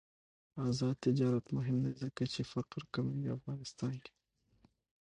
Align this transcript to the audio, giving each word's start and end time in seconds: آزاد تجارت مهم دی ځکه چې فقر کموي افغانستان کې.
آزاد 0.67 0.95
تجارت 1.05 1.45
مهم 1.57 1.77
دی 1.83 1.91
ځکه 2.03 2.23
چې 2.33 2.41
فقر 2.53 2.81
کموي 2.93 3.29
افغانستان 3.37 3.93
کې. 4.03 4.13